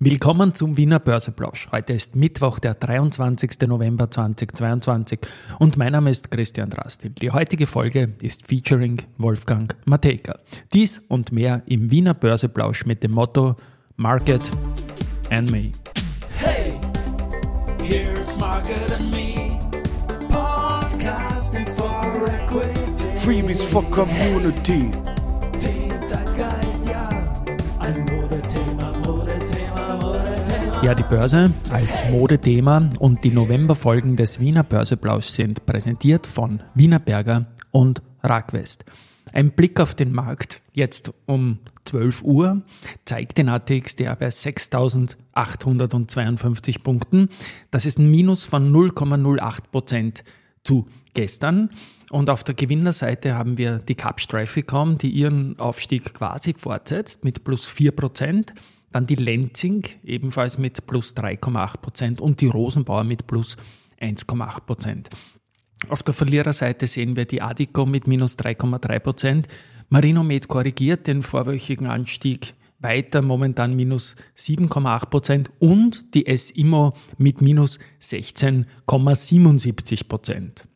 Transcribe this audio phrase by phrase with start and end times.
[0.00, 1.68] Willkommen zum Wiener Börseplausch.
[1.70, 3.68] Heute ist Mittwoch, der 23.
[3.68, 5.20] November 2022
[5.60, 7.10] und mein Name ist Christian Drastil.
[7.10, 10.40] Die heutige Folge ist featuring Wolfgang Matejka.
[10.72, 13.54] Dies und mehr im Wiener Börseplausch mit dem Motto
[13.96, 14.50] Market
[15.30, 15.70] and Me.
[16.38, 16.80] Hey,
[17.80, 19.56] here's Market and Me.
[20.28, 23.16] Podcasting for Equity.
[23.16, 24.90] Freebies for Community.
[27.84, 28.23] Ja,
[30.92, 38.02] die Börse als Modethema und die Novemberfolgen des Wiener Börseplausch sind präsentiert von Wienerberger und
[38.22, 38.84] Ragwest.
[39.32, 42.60] Ein Blick auf den Markt jetzt um 12 Uhr
[43.06, 47.30] zeigt den ATX der bei 6.852 Punkten.
[47.70, 50.22] Das ist ein Minus von 0,08 Prozent
[50.64, 51.70] zu gestern.
[52.10, 57.42] Und auf der Gewinnerseite haben wir die Capsch Trafficom, die ihren Aufstieg quasi fortsetzt mit
[57.42, 58.52] plus 4 Prozent.
[58.94, 63.56] Dann die Lenzing ebenfalls mit plus 3,8 Prozent und die Rosenbauer mit plus
[64.00, 65.10] 1,8 Prozent.
[65.88, 69.48] Auf der Verliererseite sehen wir die Adico mit minus 3,3 Prozent.
[69.88, 77.80] Marinomed korrigiert den vorwöchigen Anstieg weiter, momentan minus 7,8 Prozent und die S-Immo mit minus
[78.00, 80.68] 16,77 Prozent.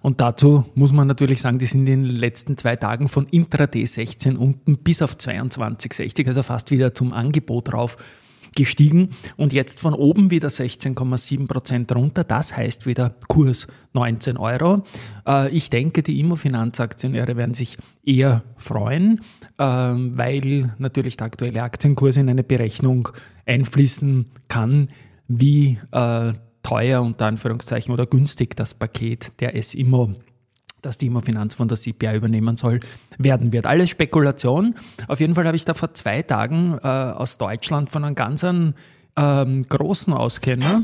[0.00, 3.84] Und dazu muss man natürlich sagen, die sind in den letzten zwei Tagen von Intraday
[3.86, 7.96] 16 unten bis auf 22,60, also fast wieder zum Angebot rauf
[8.54, 12.24] gestiegen und jetzt von oben wieder 16,7 Prozent runter.
[12.24, 14.84] Das heißt wieder Kurs 19 Euro.
[15.26, 19.20] Äh, ich denke, die Immofinanzaktionäre werden sich eher freuen,
[19.58, 23.08] ähm, weil natürlich der aktuelle Aktienkurs in eine Berechnung
[23.46, 24.88] einfließen kann,
[25.28, 26.32] wie äh,
[26.68, 30.14] teuer unter Anführungszeichen oder günstig das Paket der S-Immo
[30.80, 32.78] das die Immofinanz von der CPI übernehmen soll,
[33.18, 33.66] werden wird.
[33.66, 34.76] Alles Spekulation.
[35.08, 38.44] Auf jeden Fall habe ich da vor zwei Tagen äh, aus Deutschland von einem ganz
[38.44, 40.82] ähm, großen Auskenner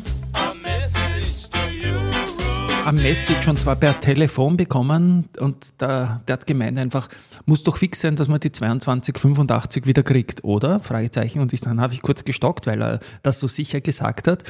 [2.87, 7.09] ein Message und zwar per Telefon bekommen und der, der hat gemeint einfach,
[7.47, 10.81] muss doch fix sein, dass man die 2285 wieder kriegt, oder?
[10.81, 11.41] Fragezeichen.
[11.41, 14.45] Und ich, dann habe ich kurz gestockt, weil er das so sicher gesagt hat.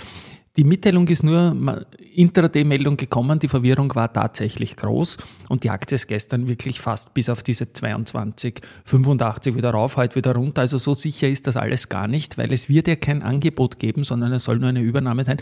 [0.56, 1.84] Die Mitteilung ist nur
[2.14, 5.16] Intraday-Meldung gekommen, die Verwirrung war tatsächlich groß
[5.48, 10.14] und die Aktie ist gestern wirklich fast bis auf diese 22, 85 wieder rauf, heute
[10.14, 10.60] wieder runter.
[10.60, 14.04] Also so sicher ist das alles gar nicht, weil es wird ja kein Angebot geben,
[14.04, 15.38] sondern es soll nur eine Übernahme sein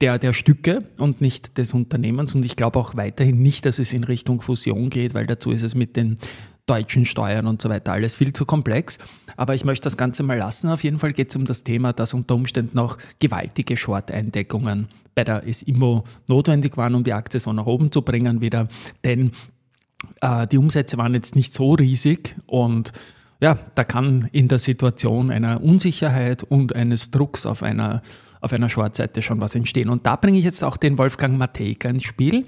[0.00, 2.36] der, der Stücke und nicht des Unternehmens.
[2.36, 5.64] Und ich glaube auch weiterhin nicht, dass es in Richtung Fusion geht, weil dazu ist
[5.64, 6.16] es mit den
[6.66, 7.92] deutschen Steuern und so weiter.
[7.92, 8.98] Alles viel zu komplex.
[9.36, 10.68] Aber ich möchte das Ganze mal lassen.
[10.68, 15.24] Auf jeden Fall geht es um das Thema, dass unter Umständen auch gewaltige Short-Eindeckungen bei
[15.24, 18.68] der SIMO notwendig waren, um die Aktie so nach oben zu bringen wieder.
[19.04, 19.32] Denn
[20.20, 22.92] äh, die Umsätze waren jetzt nicht so riesig und
[23.40, 28.00] ja, da kann in der Situation einer Unsicherheit und eines Drucks auf einer,
[28.44, 29.88] auf einer Shortseite schon was entstehen.
[29.88, 32.44] Und da bringe ich jetzt auch den Wolfgang Matejka ins Spiel.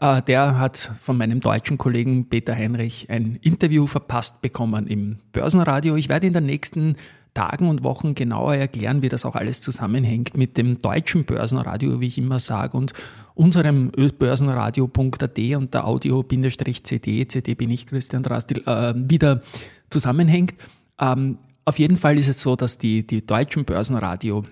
[0.00, 5.94] Äh, der hat von meinem deutschen Kollegen Peter Heinrich ein Interview verpasst bekommen im Börsenradio.
[5.94, 6.96] Ich werde in den nächsten
[7.34, 12.08] Tagen und Wochen genauer erklären, wie das auch alles zusammenhängt mit dem deutschen Börsenradio, wie
[12.08, 12.92] ich immer sage, und
[13.34, 19.42] unserem börsenradio.at und der Audio-CD, CD bin ich Christian Drastil, äh, wieder
[19.88, 20.54] zusammenhängt.
[21.00, 24.44] Ähm, auf jeden Fall ist es so, dass die, die deutschen Börsenradio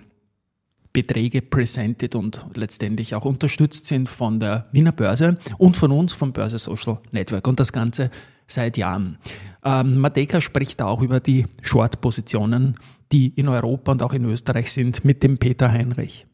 [0.97, 6.33] Beträge presented und letztendlich auch unterstützt sind von der Wiener Börse und von uns vom
[6.33, 8.09] Börse Social Network und das Ganze
[8.47, 9.19] seit Jahren.
[9.63, 12.77] Ähm, Mateka spricht auch über die Short-Positionen,
[13.11, 16.25] die in Europa und auch in Österreich sind, mit dem Peter Heinrich.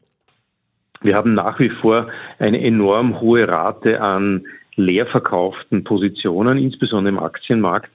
[1.02, 2.08] Wir haben nach wie vor
[2.38, 4.46] eine enorm hohe Rate an
[4.76, 7.90] leer verkauften Positionen, insbesondere im Aktienmarkt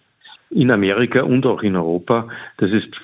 [0.50, 2.28] in Amerika und auch in Europa.
[2.58, 3.00] Das ist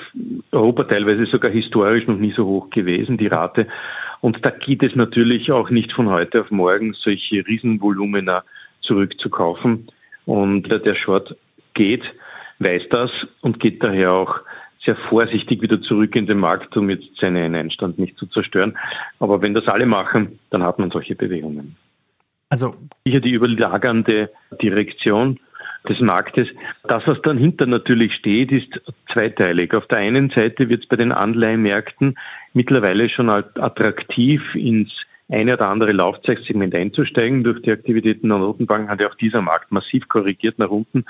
[0.51, 3.67] Europa teilweise sogar historisch noch nie so hoch gewesen, die Rate.
[4.21, 8.43] Und da geht es natürlich auch nicht von heute auf morgen, solche Riesenvolumina
[8.81, 9.87] zurückzukaufen.
[10.25, 11.35] Und der Short
[11.75, 12.13] geht,
[12.59, 14.39] weiß das und geht daher auch
[14.83, 18.77] sehr vorsichtig wieder zurück in den Markt, um jetzt seinen Einstand nicht zu zerstören.
[19.19, 21.75] Aber wenn das alle machen, dann hat man solche Bewegungen.
[22.49, 24.29] Also sicher die überlagernde
[24.61, 25.39] Direktion
[25.85, 26.49] des Marktes.
[26.83, 29.73] Das, was dahinter natürlich steht, ist zweiteilig.
[29.73, 32.17] Auf der einen Seite wird es bei den Anleihenmärkten
[32.53, 37.43] mittlerweile schon attraktiv ins eine oder andere Laufzeitsegment einzusteigen.
[37.43, 41.05] Durch die Aktivitäten der Notenbank hat ja auch dieser Markt massiv korrigiert nach unten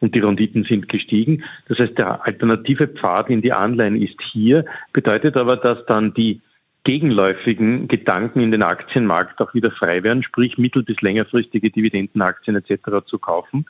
[0.00, 1.42] und die Renditen sind gestiegen.
[1.68, 6.40] Das heißt, der alternative Pfad in die Anleihen ist hier, bedeutet aber, dass dann die
[6.84, 13.04] gegenläufigen Gedanken in den Aktienmarkt auch wieder frei werden, sprich mittel- bis längerfristige Dividendenaktien etc.
[13.04, 13.66] zu kaufen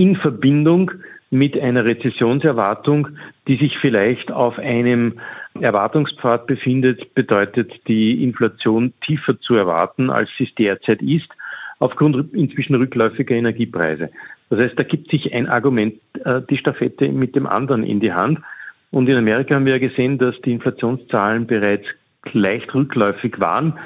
[0.00, 0.92] in Verbindung
[1.28, 3.08] mit einer Rezessionserwartung,
[3.46, 5.20] die sich vielleicht auf einem
[5.60, 11.28] Erwartungspfad befindet, bedeutet die Inflation tiefer zu erwarten, als sie es derzeit ist,
[11.80, 14.10] aufgrund inzwischen rückläufiger Energiepreise.
[14.48, 18.12] Das heißt, da gibt sich ein Argument äh, die Staffette mit dem anderen in die
[18.12, 18.40] Hand.
[18.90, 21.86] Und in Amerika haben wir ja gesehen, dass die Inflationszahlen bereits
[22.32, 23.78] leicht rückläufig waren.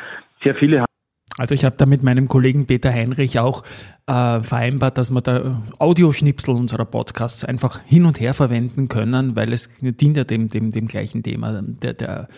[0.42, 0.93] Sehr viele haben
[1.36, 3.62] also ich habe da mit meinem Kollegen Peter Heinrich auch
[4.06, 9.52] äh, vereinbart, dass wir da Audioschnipsel unserer Podcasts einfach hin und her verwenden können, weil
[9.52, 12.28] es dient ja dem, dem, dem gleichen Thema, der, der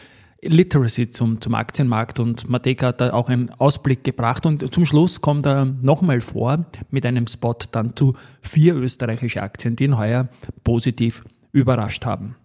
[0.42, 5.20] Literacy zum, zum Aktienmarkt und Mateka hat da auch einen Ausblick gebracht und zum Schluss
[5.20, 10.28] kommt er nochmal vor mit einem Spot dann zu vier österreichische Aktien, die ihn heuer
[10.62, 12.36] positiv überrascht haben.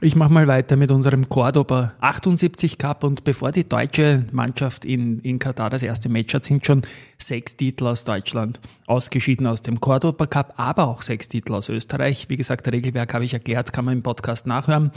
[0.00, 5.18] Ich mache mal weiter mit unserem Cordoba 78 Cup und bevor die deutsche Mannschaft in,
[5.18, 6.82] in Katar das erste Match hat, sind schon
[7.18, 12.26] sechs Titel aus Deutschland ausgeschieden aus dem Cordoba Cup, aber auch sechs Titel aus Österreich.
[12.28, 14.92] Wie gesagt, Regelwerk habe ich erklärt, kann man im Podcast nachhören.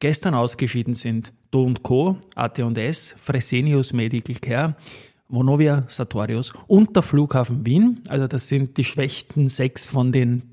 [0.00, 4.76] Gestern ausgeschieden sind Do Co., AT&S, Fresenius Medical Care,
[5.30, 8.02] Vonovia Sartorius und der Flughafen Wien.
[8.10, 10.51] Also das sind die schwächsten sechs von den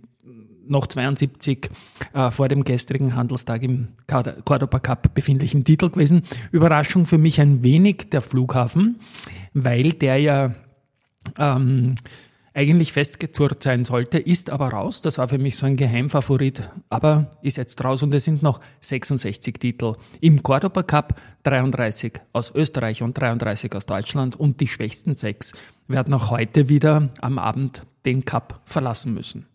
[0.70, 1.70] noch 72
[2.14, 6.24] äh, vor dem gestrigen Handelstag im Cordoba Cup befindlichen Titel gewesen.
[6.52, 9.00] Überraschung für mich ein wenig der Flughafen,
[9.54, 10.54] weil der ja
[11.38, 11.96] ähm,
[12.54, 15.02] eigentlich festgezurrt sein sollte, ist aber raus.
[15.02, 18.60] Das war für mich so ein Geheimfavorit, aber ist jetzt raus und es sind noch
[18.82, 25.16] 66 Titel im Cordoba Cup, 33 aus Österreich und 33 aus Deutschland und die schwächsten
[25.16, 25.54] sechs
[25.88, 29.46] werden auch heute wieder am Abend den Cup verlassen müssen.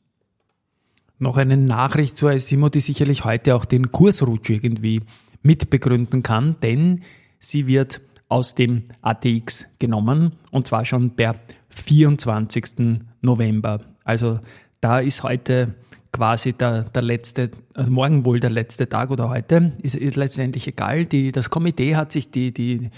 [1.19, 5.01] Noch eine Nachricht zur Simo, die sicherlich heute auch den Kursrutsch irgendwie
[5.43, 7.03] mitbegründen kann, denn
[7.39, 11.37] sie wird aus dem ATX genommen und zwar schon per
[11.69, 12.99] 24.
[13.21, 13.81] November.
[14.03, 14.41] Also
[14.81, 15.75] da ist heute
[16.13, 20.67] quasi der, der letzte, also morgen wohl der letzte Tag oder heute, ist, ist letztendlich
[20.67, 21.07] egal.
[21.07, 22.91] Die, das Komitee hat sich die, die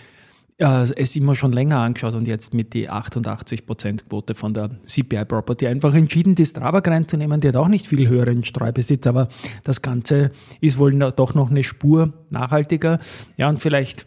[0.58, 5.24] äh, es immer schon länger angeschaut und jetzt mit die 88% Quote von der CPI
[5.24, 7.40] Property einfach entschieden, die Strabag reinzunehmen.
[7.40, 9.28] Die hat auch nicht viel höheren Streubesitz, aber
[9.64, 10.30] das Ganze
[10.60, 12.98] ist wohl doch noch eine Spur nachhaltiger.
[13.36, 14.06] Ja, und vielleicht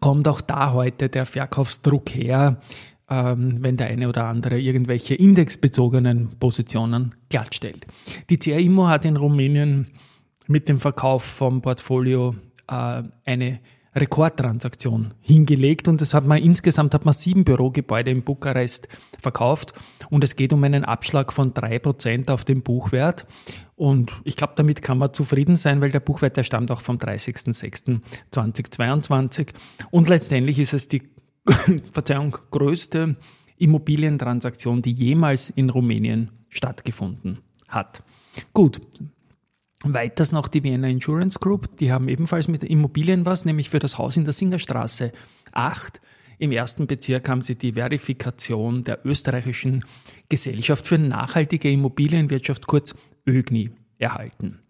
[0.00, 2.60] kommt auch da heute der Verkaufsdruck her,
[3.08, 7.86] ähm, wenn der eine oder andere irgendwelche indexbezogenen Positionen glattstellt.
[8.30, 9.88] Die CR hat in Rumänien
[10.48, 12.34] mit dem Verkauf vom Portfolio
[12.68, 13.60] äh, eine
[13.96, 18.88] Rekordtransaktion hingelegt und das hat man insgesamt hat man sieben Bürogebäude in Bukarest
[19.20, 19.72] verkauft
[20.10, 23.26] und es geht um einen Abschlag von drei Prozent auf den Buchwert
[23.74, 26.96] und ich glaube, damit kann man zufrieden sein, weil der Buchwert, der stammt auch vom
[26.96, 29.48] 30.06.2022
[29.90, 31.02] und letztendlich ist es die
[31.92, 33.16] Verzeihung, größte
[33.56, 37.38] Immobilientransaktion, die jemals in Rumänien stattgefunden
[37.68, 38.02] hat.
[38.52, 38.80] Gut,
[39.94, 43.98] Weiters noch die Vienna Insurance Group, die haben ebenfalls mit Immobilien was, nämlich für das
[43.98, 45.12] Haus in der Singerstraße
[45.52, 46.00] 8.
[46.38, 49.84] Im ersten Bezirk haben sie die Verifikation der österreichischen
[50.28, 52.94] Gesellschaft für nachhaltige Immobilienwirtschaft, kurz
[53.26, 54.60] ÖGNI, erhalten.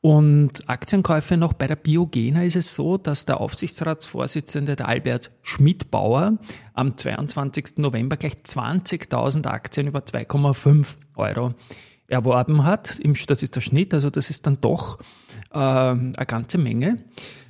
[0.00, 6.36] Und Aktienkäufe noch bei der Biogena ist es so, dass der Aufsichtsratsvorsitzende, der Albert Schmidbauer,
[6.74, 7.78] am 22.
[7.78, 11.54] November gleich 20.000 Aktien über 2,5 Euro
[12.08, 13.00] erworben hat.
[13.26, 14.98] Das ist der Schnitt, also das ist dann doch
[15.52, 16.98] äh, eine ganze Menge.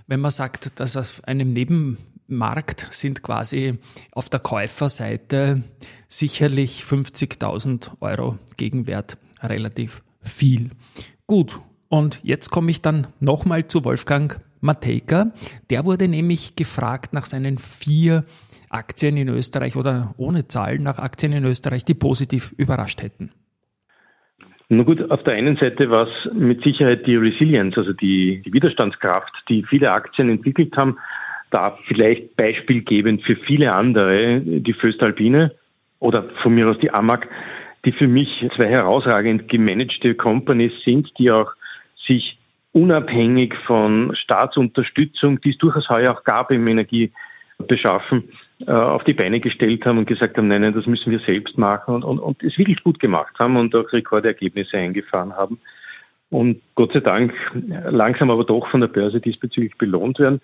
[0.06, 3.78] Wenn man sagt, dass auf einem Nebenmarkt sind quasi
[4.12, 5.62] auf der Käuferseite
[6.08, 10.70] sicherlich 50.000 Euro Gegenwert relativ viel.
[11.26, 15.32] Gut, und jetzt komme ich dann nochmal zu Wolfgang Matejka.
[15.70, 18.24] Der wurde nämlich gefragt nach seinen vier
[18.70, 23.30] Aktien in Österreich oder ohne Zahlen nach Aktien in Österreich, die positiv überrascht hätten.
[24.68, 28.52] Na gut, auf der einen Seite war es mit Sicherheit die Resilience, also die, die
[28.52, 30.98] Widerstandskraft, die viele Aktien entwickelt haben.
[31.50, 35.52] Da vielleicht beispielgebend für viele andere die Föstalpine
[36.00, 37.28] oder von mir aus die Amag,
[37.84, 41.52] die für mich zwei herausragend gemanagte Companies sind, die auch
[41.96, 42.38] sich
[42.72, 47.33] unabhängig von Staatsunterstützung, die es durchaus heuer auch gab im Energiebeschaffen,
[48.66, 51.58] äh, auf die Beine gestellt haben und gesagt haben, nein, nein, das müssen wir selbst
[51.58, 55.58] machen und, und, und es wirklich gut gemacht haben und auch Rekordergebnisse eingefahren haben.
[56.30, 57.34] Und Gott sei Dank
[57.90, 60.40] langsam aber doch von der Börse diesbezüglich belohnt werden.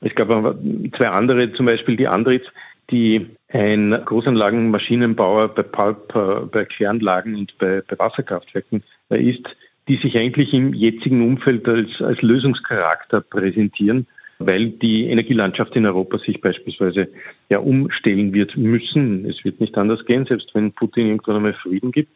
[0.00, 0.56] Es gab aber
[0.96, 2.46] zwei andere, zum Beispiel die Andritz,
[2.90, 9.56] die ein Großanlagenmaschinenbauer bei Pulp, äh, bei Kläranlagen und bei, bei Wasserkraftwerken ist,
[9.88, 14.06] die sich eigentlich im jetzigen Umfeld als, als Lösungscharakter präsentieren
[14.46, 17.08] weil die Energielandschaft in Europa sich beispielsweise
[17.48, 19.24] ja umstellen wird müssen.
[19.24, 22.10] Es wird nicht anders gehen, selbst wenn Putin irgendwann einmal Frieden gibt.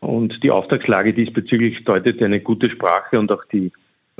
[0.00, 3.70] Und die Auftragslage diesbezüglich deutet eine gute Sprache und auch die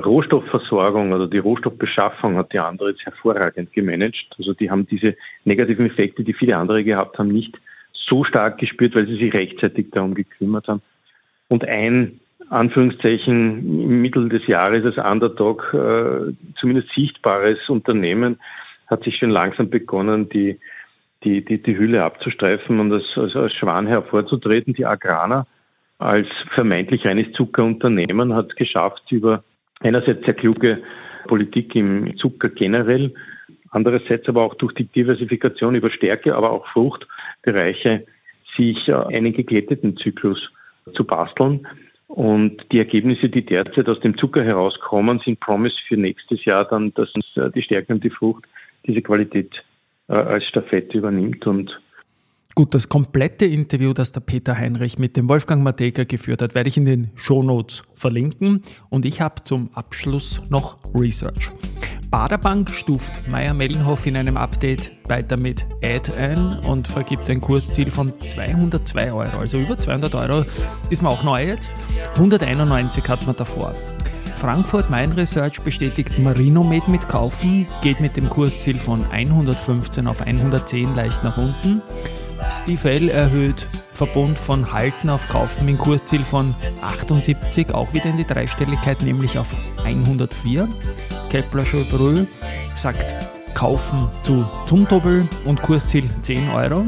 [0.03, 4.35] Rohstoffversorgung oder die Rohstoffbeschaffung hat die andere jetzt hervorragend gemanagt.
[4.37, 7.59] Also die haben diese negativen Effekte, die viele andere gehabt haben, nicht
[7.91, 10.81] so stark gespürt, weil sie sich rechtzeitig darum gekümmert haben.
[11.49, 12.19] Und ein
[12.53, 18.39] Anführungszeichen im Mittel des Jahres als Underdog äh, zumindest sichtbares Unternehmen
[18.87, 20.59] hat sich schon langsam begonnen, die,
[21.23, 24.73] die, die, die Hülle abzustreifen und als, als, als Schwan hervorzutreten.
[24.73, 25.47] Die Agrana
[25.97, 29.43] als vermeintlich reines Zuckerunternehmen hat es geschafft, über
[29.79, 30.81] einerseits sehr kluge
[31.27, 33.13] Politik im Zucker generell,
[33.71, 38.05] andererseits aber auch durch die Diversifikation über Stärke, aber auch Fruchtbereiche,
[38.55, 40.51] sich äh, einen geglätteten Zyklus
[40.93, 41.65] zu basteln.
[42.13, 46.93] Und die Ergebnisse, die derzeit aus dem Zucker herauskommen, sind Promise für nächstes Jahr dann,
[46.93, 48.43] dass uns äh, die Stärke und die Frucht
[48.85, 49.63] diese Qualität
[50.09, 51.81] äh, als Staffette übernimmt und
[52.53, 56.69] Gut, das komplette Interview, das der Peter Heinrich mit dem Wolfgang Mateka geführt hat, werde
[56.69, 58.61] ich in den Shownotes verlinken.
[58.91, 61.49] Und ich habe zum Abschluss noch Research.
[62.13, 68.13] Baderbank stuft Meier-Mellenhof in einem Update weiter mit Ad ein und vergibt ein Kursziel von
[68.19, 69.37] 202 Euro.
[69.37, 70.43] Also über 200 Euro
[70.91, 71.73] ist man auch neu jetzt.
[72.13, 73.73] 191 hat man davor.
[74.35, 80.93] Frankfurt Main Research bestätigt Marinomed mit Kaufen, geht mit dem Kursziel von 115 auf 110
[80.93, 81.81] leicht nach unten.
[82.51, 83.09] Steve L.
[83.09, 89.01] erhöht Verbund von Halten auf Kaufen mit Kursziel von 78, auch wieder in die Dreistelligkeit,
[89.03, 90.67] nämlich auf 104.
[91.29, 92.25] Kepler Chevreux
[92.75, 93.05] sagt
[93.55, 96.85] Kaufen zu Zumtobel und Kursziel 10 Euro.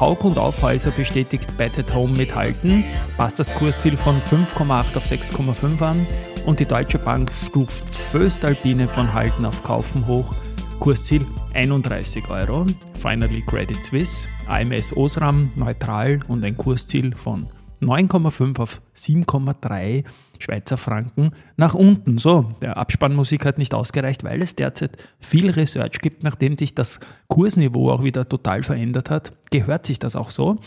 [0.00, 2.84] Haug und Aufhäuser bestätigt Bet at Home mit Halten,
[3.16, 6.06] passt das Kursziel von 5,8 auf 6,5 an
[6.44, 10.34] und die Deutsche Bank stuft Föstalpine von Halten auf Kaufen hoch
[10.80, 12.66] Kursziel 31 Euro.
[13.06, 17.46] Finally Credit Suisse, AMS Osram neutral und ein Kursziel von
[17.80, 20.02] 9,5 auf 7,3
[20.40, 22.18] Schweizer Franken nach unten.
[22.18, 26.98] So, der Abspannmusik hat nicht ausgereicht, weil es derzeit viel Research gibt, nachdem sich das
[27.28, 29.32] Kursniveau auch wieder total verändert hat.
[29.52, 30.58] Gehört sich das auch so?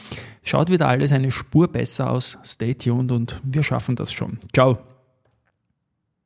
[0.42, 2.38] Schaut wieder alles eine Spur besser aus.
[2.46, 4.38] Stay tuned und wir schaffen das schon.
[4.54, 4.78] Ciao.